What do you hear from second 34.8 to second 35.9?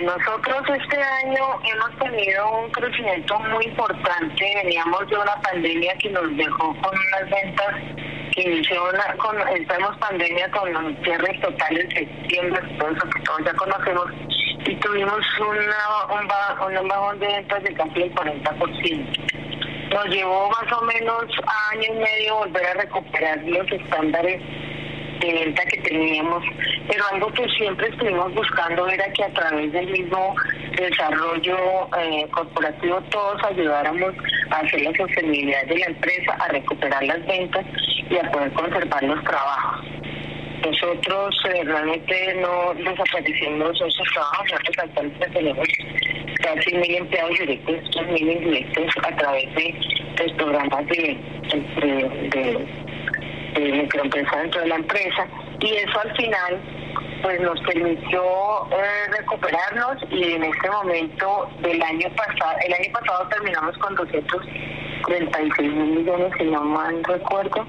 la sostenibilidad de la